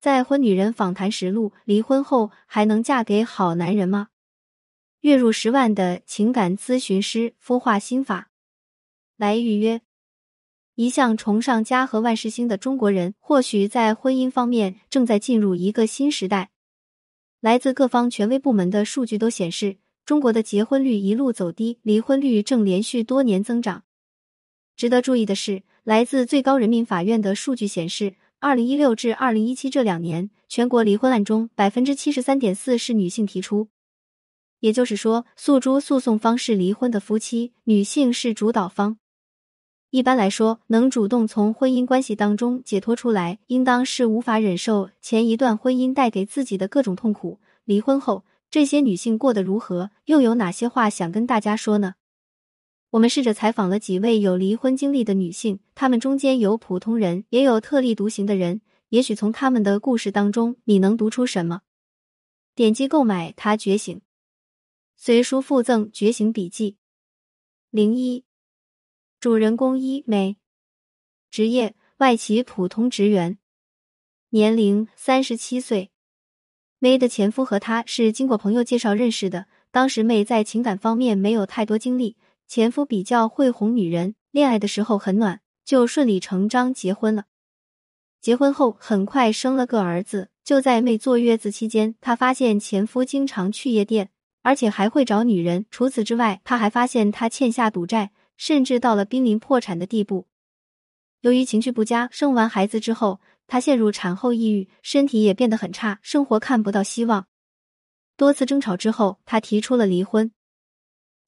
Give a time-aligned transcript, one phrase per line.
[0.00, 4.10] 再婚女人访谈实录：离婚后还能嫁给好男人吗？
[5.00, 8.30] 月入十万的情感咨询师孵化心法，
[9.16, 9.80] 来预约。
[10.76, 16.50] 一向崇尚家和万事兴的中国人，或许在婚姻方面正在进入一个新时代。
[17.40, 23.82] 来自各方权威部门的数据都显示，中国的结婚率一路走低，离婚率正连续多年增长。
[24.76, 28.14] 值得注意的是，来自最高人民法院的数据显示。
[28.40, 33.66] 二零一六至二零一七这两年，全国离婚案中百分之七十三点四是女性提出，
[34.60, 38.98] 也就是说，诉诸诉讼方式离婚的夫妻，女性是主导方。
[39.90, 47.40] 一般来说，能主动从婚姻关系当中解脱出来，应当是无法忍受前一段婚姻带给自己的各种痛苦。
[47.64, 49.90] 离婚后，这些女性过得如何？
[50.04, 51.94] 又有哪些话想跟大家说呢？
[52.90, 58.62] 我们试着采访了几位有离婚经历的女性，她们中间有普通人，也有特立独行的人。
[58.88, 61.60] 也许从他们的故事当中，你能读出什么？
[62.54, 63.94] 点击购买《他觉醒》，
[64.96, 66.72] 随书附赠《觉醒笔记》。
[67.70, 68.24] 零一，
[69.20, 70.38] 主人公一美，
[71.30, 73.38] 职业外企普通职员，
[74.30, 75.90] 年龄三十七岁。
[76.78, 82.16] 妹的前夫和她是经过朋友介绍认识的，当时妹在情感方面没有太多经历。
[82.48, 87.24] 前夫比较会哄女人，恋爱的时候很暖，就顺理成章结婚了。
[88.22, 90.30] 结婚后很快生了个儿子。
[90.42, 94.08] 就在妹坐月子期间，她发现前夫经常去夜店，
[94.40, 95.66] 而且还会找女人。
[95.70, 100.26] 除此之外，她还发现他欠下赌债，甚至到了濒临破产的地步。
[101.20, 107.26] 由于情绪不佳，生完孩子之后，她陷入产后抑郁，身体也变得很差，生活看不到希望。
[108.16, 110.32] 多次争吵之后，她提出了离婚。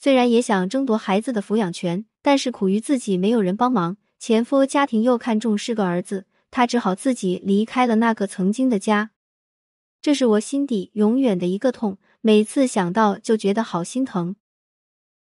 [0.00, 9.10] 虽然也想争夺孩子的抚养权，但是苦于自己没有人帮忙，前夫家庭又看重是个儿子，他只好自己离开了那个曾经的家。
[10.00, 14.36] 这是我心底永远的一个痛，每次想到就觉得好心疼。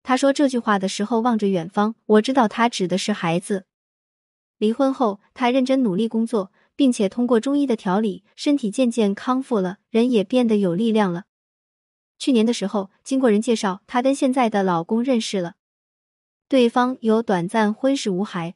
[0.04, 3.68] 他说这句话的时候望着远方，我知道他指的是孩子。
[4.58, 11.24] 离婚后，他认真努力工作，并且通过中医的调理，身体渐渐康复了，人也变得有力量了。
[12.18, 15.56] 去年的时候，经过人介绍，她跟现在的老公认识了，
[16.48, 18.56] 对方有短暂婚史无孩。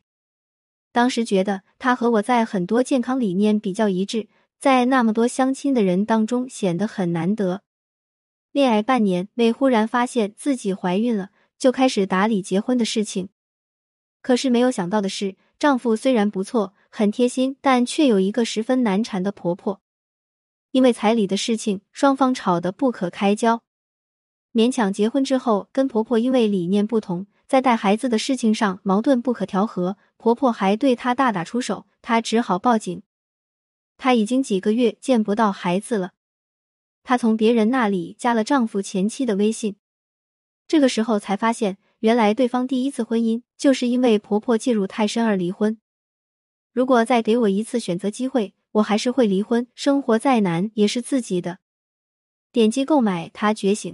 [0.91, 4.27] 当时觉得他和我在很多健康理念比较一致，
[4.59, 7.61] 在那么多相亲的人当中显得很难得。
[8.51, 13.29] 恋爱半年，妹忽然发现自己怀孕了，就开始打理结婚的事情。
[14.23, 19.81] 可是没有想到的是，丈夫虽然不错，很贴心，但却有一个十分难缠的婆婆。
[20.71, 23.63] 因为彩礼的事情，双方吵得不可开交。
[24.53, 33.01] 勉强结婚之后，跟婆婆因为理念不同，在带孩子的事情上矛盾不可调和，婆婆还对她大打出手，她只好报警。
[33.97, 36.11] 她已经几个月见不到孩子了。
[37.03, 39.75] 她从别人那里加了丈夫前妻的微信，
[40.67, 45.79] 这个时候才发现，原来对方第一次婚姻就是因为婆婆介入太深而离婚。
[46.71, 48.53] 如果再给我一次选择机会。
[48.79, 51.59] 我还是会离婚，生活再难也是自己的。
[52.51, 53.93] 点击购买《他觉醒》，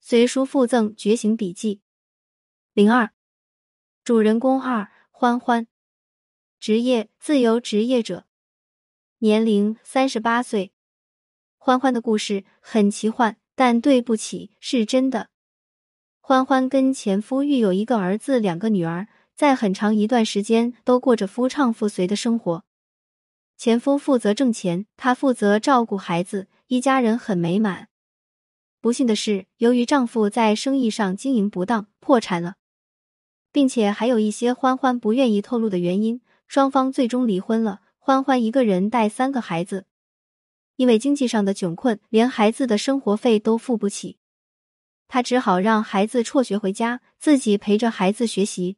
[0.00, 1.76] 随书附赠《觉醒笔记》。
[2.72, 3.10] 零二，
[4.04, 5.66] 主人公二欢欢，
[6.60, 8.26] 职业自由职业者，
[9.18, 10.72] 年龄三十八岁。
[11.56, 15.30] 欢欢的故事很奇幻，但对不起，是真的。
[16.20, 22.65] 欢欢跟前夫育有一个儿子，两个女儿，在很长一段时间都过着夫唱妇随的生活。
[23.56, 27.88] 前夫负责挣钱，她负责照顾孩子，一家人很美满。
[28.80, 32.56] 不幸的是，由于丈夫在生意上经营不当，破产了，
[33.50, 37.80] 并且还有一些欢欢不愿意透露的原因，双方最终离婚了。
[37.98, 39.86] 欢欢一个人带三个孩子，
[40.76, 44.18] 因为经济上的窘困，连孩子的生活费都付不起，
[45.08, 48.76] 她只好让孩子辍学回家，自己陪着孩子学习。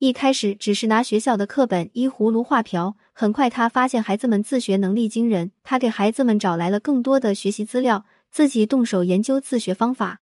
[0.00, 10.20] 一开始只是拿学校的课本依葫芦画瓢，很快他发现孩子们自学能力惊人，他给孩子们找来了更多的学习资料，自己动手研究自学方法。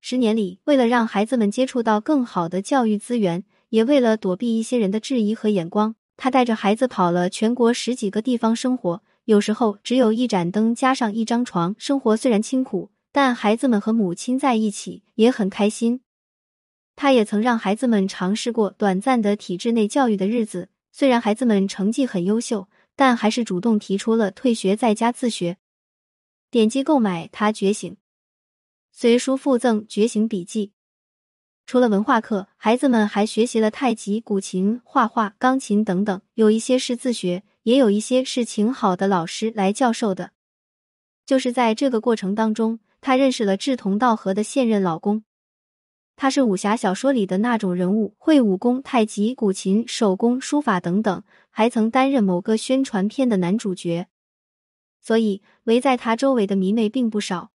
[0.00, 9.02] 十年里，为了让孩子们接触到更好的教育资源，也为了躲避一些人的质疑和眼光，他带着孩子跑了全国十几个地方生活。
[9.26, 16.00] 有时候只有一盏灯加上一张床，生活虽然清苦，但孩子们和母亲在一起也很开心。
[17.00, 25.56] 他也曾让孩子们尝试过短暂的体制内教育的日子，虽然孩子们成绩很优秀，但还是主动提出了退学在家自学。
[26.50, 27.90] 点击购买《他觉醒》，
[28.92, 30.66] 随书附赠《觉醒笔记》。
[31.64, 40.32] 除了文化课，孩子们还学习了太极、古琴、画画、钢琴等等，有一些是自学，也有一些是请好的老师来教授的。
[41.24, 45.24] 就是在这个过程当中，他认识了志同道合的现任老公。
[46.20, 54.06] 他是武侠小说里的那种人物，会武功、太极、古琴、手工、书法等等，还曾担任某个宣传片的男主角。
[55.00, 57.52] 所以围在他周围的迷妹并不少。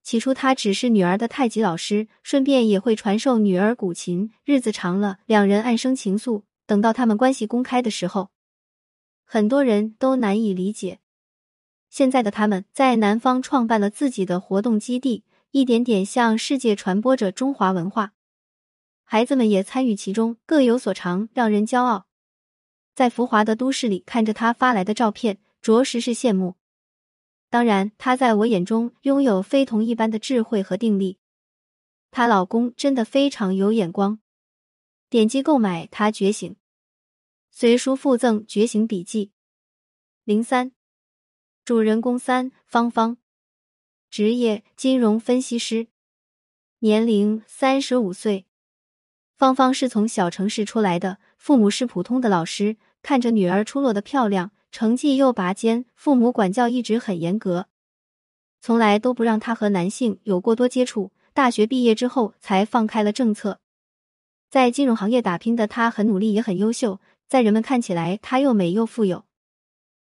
[0.00, 4.30] 起初他只是女儿的太极老师，顺便也会传授女儿古琴。
[4.44, 6.42] 日子长了，两人暗生情愫。
[6.68, 8.30] 等到他们关系公开的时候，
[9.24, 11.00] 很多人都难以理解。
[11.90, 15.24] 现在的他们在南方创办了自己的活动基地。
[15.52, 18.14] 一点点向世界传播着中华文化，
[19.04, 22.06] 孩子们也参与其中，各有所长，让人骄傲。
[22.94, 26.56] 在浮华的都市里，看着他发来的照片，着实是羡慕。
[27.50, 31.18] 当然，他在我眼中拥有非同一般的智慧和定力。
[32.10, 34.20] 她老公真的非常有眼光。
[35.10, 36.50] 点击购买《他觉醒》，
[37.50, 39.26] 随书附赠《觉醒笔记》。
[40.24, 40.72] 零三，
[41.62, 43.18] 主人公三芳芳。
[44.12, 45.86] 职业金融分析师，
[46.80, 48.44] 年龄三十五岁。
[49.38, 52.76] 芳芳是从小城市出来的，父母是普通的老师。
[53.00, 57.68] 看着女儿出落的漂亮，成绩又拔尖，父母管教一直很严格，
[58.60, 61.12] 从来都不让她和男性有过多接触。
[61.32, 63.60] 大学毕业之后才放开了政策，
[64.50, 67.00] 在金融行业打拼的她很努力，也很优秀。
[67.26, 69.24] 在人们看起来，她又美又富有。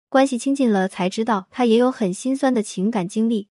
[0.09, 3.47] 关系亲近了才知道，她也有很心酸的情感经历。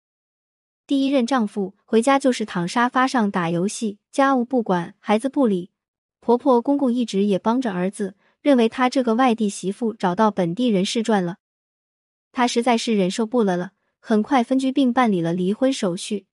[0.90, 5.70] 第一任丈夫回家就是躺沙发上打游戏，家务不管，孩子不理，
[6.20, 11.38] 婆婆公公一直也帮着儿子，认为她这个外地媳妇找到本地人是赚了，
[12.32, 16.26] 她实在是忍受不了了，很快分居并办理了离婚手续。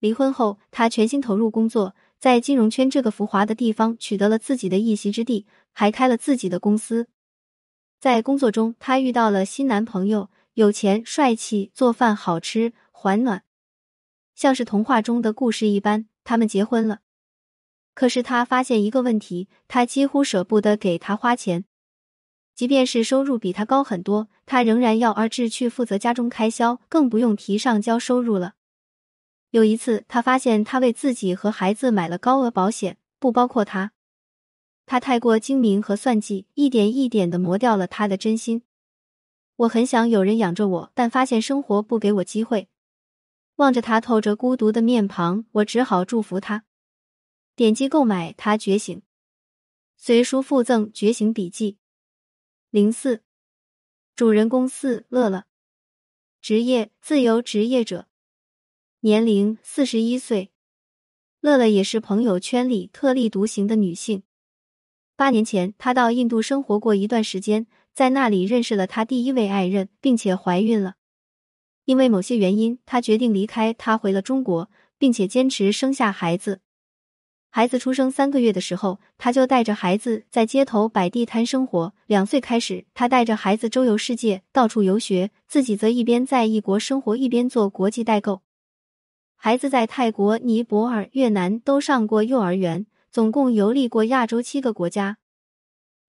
[0.00, 7.08] 离婚后，她全心投入工作，在金融圈这个浮华的地方取得了自己的一席之地，还开了自己的公司。
[7.98, 13.42] 在工作中，她遇到了新男朋友，有钱、帅气，做饭好吃，还暖。
[14.34, 17.00] 像是童话中的故事一般，他们结婚了。
[17.94, 21.64] 可是他发现一个问题，他几乎舍不得给他花钱，
[22.54, 28.54] 即便是收入比他高很多，他仍然要儿子去负责家中开销，更不用提上交收入了。
[29.50, 33.92] 有一次，他发现他为自己和孩子买了高额保险，不包括他。
[34.86, 38.62] 他太过精明和算计，一点一点的磨掉了他的真心。
[39.56, 42.68] 我很想有人养着我，但发现生活不给我机会。
[43.62, 46.64] 望着他透着孤独的面庞，我只好祝福他。
[47.54, 48.98] 点击购买《他觉醒》，
[49.96, 51.72] 随书附赠《觉醒笔记》。
[52.70, 53.22] 零四，
[54.16, 55.44] 主人公四乐乐，
[56.40, 58.08] 职业自由职业者，
[59.00, 60.50] 年龄四十一岁。
[61.40, 64.24] 乐乐也是朋友圈里特立独行的女性。
[65.14, 70.96] 八年前，她到印度生活过一段时间，在那里认识了她第一位爱人，并且怀孕了。
[71.92, 76.60] 因为某些原因，他决定离开，他回了中国，并且坚持生下孩子。
[77.50, 81.92] 孩子出生三个月的时候，他就带着孩子在街头摆地摊生活。
[82.06, 88.40] 两岁开始，他带着孩子周游世界，到处游学，自己则一边在异国生活，一边做国际代购。
[89.36, 95.18] 孩子在泰国、尼泊尔、越南都上过幼儿园，总共游历过亚洲七个国家。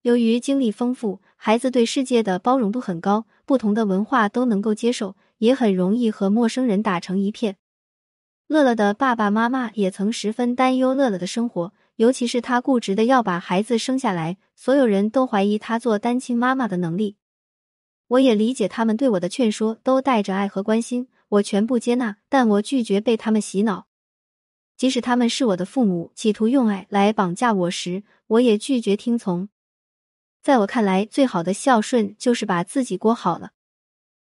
[0.03, 5.17] 由于经历丰富，孩子对世界的包容度很高，不同的文化都能够接受。
[5.37, 7.57] 也很容易和陌生人打成一片。
[8.47, 17.15] 乐乐的爸爸妈妈也曾十分担忧乐乐的生活，尤其是他固执的要把孩子生下来，所有人都怀疑他做单亲妈妈的能力。
[18.07, 23.87] 我也理解他们对我的劝说，都带着爱和关心，我全部接纳，但我拒绝被他们洗脑。
[24.75, 29.49] 即使他们是我的父母，企图用爱来绑架我时，我也拒绝听从。
[30.43, 33.51] 在我看来，最好的孝顺就是把自己过好了。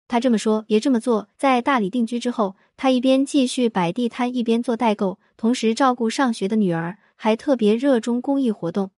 [0.10, 1.30] 他这么说，也这么做。
[1.38, 8.90] 在大理定居之后，他一边继续摆地摊，一边做代购，同时照顾上学的女儿，还特别热衷公益活动。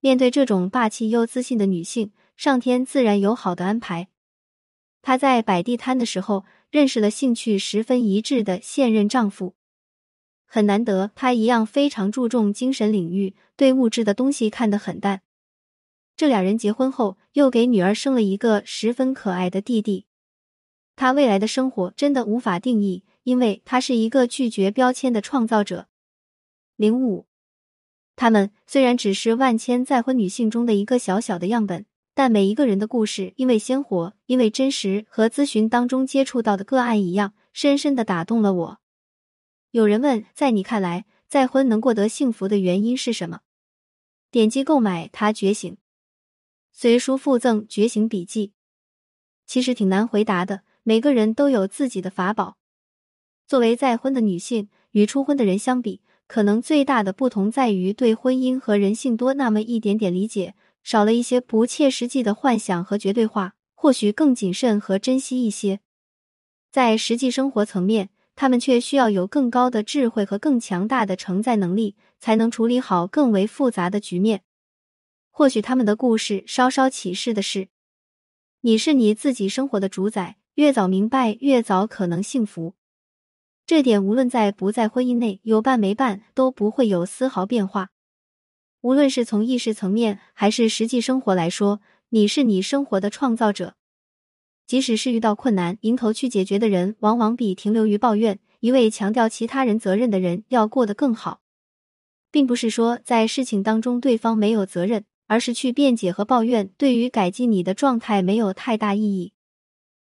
[0.00, 4.08] 面对这种霸气又自信的女性，上天自然有好的安排。
[5.00, 9.54] 她在摆地摊的时候，认识了兴趣十分一致的现任丈夫，
[10.44, 11.12] 很难得。
[11.14, 15.22] 他一样非常注重精神领域，对物质的东西看得很淡。
[16.16, 20.06] 这俩人结婚后，又给女儿生了一个十分可爱的弟弟。
[20.96, 25.88] 他未来的生活真的无法定义，因为他是一个拒绝标签的创造者。
[26.74, 27.26] 零五，
[28.16, 31.84] 他们虽然只是万千再婚女性中的一个小小的样本，
[32.14, 38.78] 但每一个人的故事，因为鲜活，因为真实，和咨询当中接触到的个案一样，深深的打动了我。
[39.70, 43.40] 有人问，在你看来，再婚能过得幸福的原因是什么？
[44.30, 45.70] 点击购买《他觉醒》，
[46.72, 48.52] 随书附赠觉醒笔记。
[49.46, 52.58] 其实挺难回答的，每个人都有自己的法宝。
[53.44, 65.80] 作为再婚的女性，与初婚的人相比，可能最大的不同在于对婚姻和人性多那么一点点理解，少了一些不切实际的幻想和绝对化，或许更谨慎和珍惜一些。
[66.70, 74.44] 在实际生活层面，他们却需要有更高的智慧和更强大的承载能力，才能处理好更为复杂的局面。
[75.32, 77.70] 或许他们的故事稍稍启示的是。
[78.60, 82.72] 你是你自己生活的主宰，越早明白，越早可能幸福。
[83.66, 87.90] 这点无论在不在婚姻内，有伴没伴，都不会有丝毫变化。
[88.80, 93.74] 无论是从意识层面，还是实际生活来说，你是你生活的创造者。
[94.66, 101.42] 即使是遇到困难，迎头去解决的人，往往比停留于抱怨、一味强调其他人责任的人要过得更好。
[102.30, 105.04] 并不是说在事情当中对方没有责任。
[105.28, 109.32] 而是去辩解和抱怨，对于改进你的状态没有太大意义。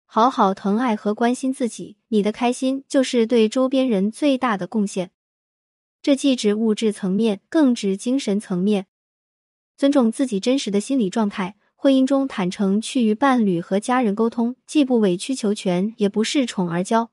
[0.06, 5.10] 好好疼爱和关心自己，你的开心就是对周边人最大的贡献。
[6.00, 8.86] 这既指物质层面，更指精神层面。
[9.76, 17.08] 尊重自己真实的心理状态，婚姻中坦诚去与伴侣和家人沟通，既不委曲求全，也不恃宠而骄。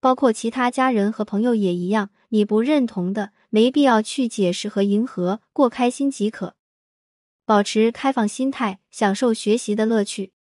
[0.00, 6.54] 包括其他家人和朋友也一样，你不认同的，没必要去解释和迎合，过开心即可。
[7.44, 10.32] 保持开放心态，享受学习的乐趣。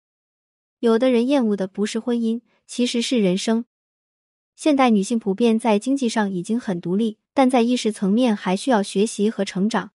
[0.85, 3.65] 有的人厌恶的不是婚姻，其实是人生。
[4.55, 9.93] 现代女性普遍在经济上已经很独立，但在意识层面还需要学习和成长。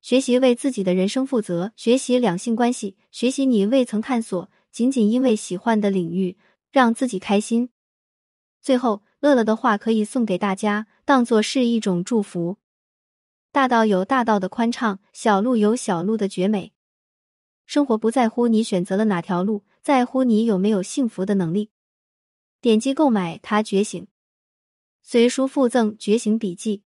[0.00, 6.38] 学习为自己的人生负责，学习两性关系，学习你未曾探索、仅仅因为喜欢的领域，
[6.70, 7.70] 让自己开心。
[8.62, 12.58] 最后，乐乐的话可以送给大家，当做是一种祝福。
[13.50, 16.72] 大道有大道的宽敞，小路有小路的绝美。
[17.64, 21.70] 生活不在乎你选择了哪条路，在乎你有没有幸福的能力。
[22.60, 24.02] 点击购买《他觉醒》，
[25.00, 26.78] 随书附赠《觉醒笔记》。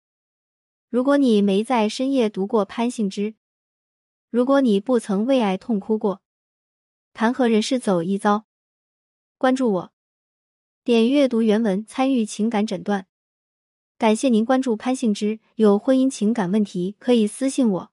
[0.88, 3.36] 如果你没在深夜读过潘幸之，
[4.30, 6.22] 如果你不曾为爱痛哭过，
[7.12, 8.46] 谈何人世走一遭？
[9.36, 9.92] 关注我，
[10.82, 13.06] 点阅读原文，参与情感诊断。
[13.96, 17.92] 感谢您关注潘幸之，有婚姻情感问题可以私信我。